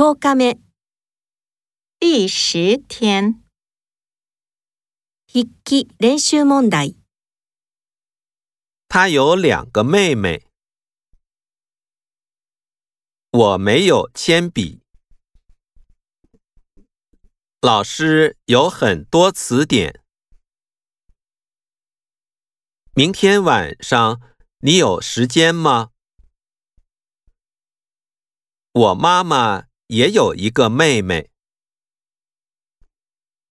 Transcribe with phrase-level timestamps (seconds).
[0.00, 0.60] 十日目
[1.98, 3.42] 第十天，
[5.26, 6.96] 笔迹练习问题。
[8.88, 10.46] 他有两个妹妹。
[13.32, 14.80] 我没有铅笔。
[17.60, 20.00] 老师有很多词典。
[22.94, 24.20] 明天晚上
[24.58, 25.90] 你有时间吗？
[28.70, 29.67] 我妈妈。
[29.88, 31.30] 也有一个妹妹。